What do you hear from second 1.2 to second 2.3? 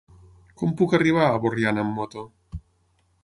a Borriana amb moto?